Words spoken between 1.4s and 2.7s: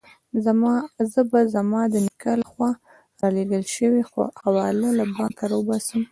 زما د نیکه له خوا